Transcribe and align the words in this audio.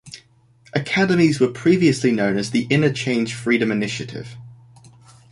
Academies 0.73 1.39
were 1.39 1.47
previously 1.49 2.11
known 2.11 2.35
as 2.35 2.49
the 2.49 2.65
InnerChange 2.69 3.33
Freedom 3.33 3.71
Initiative. 3.71 4.35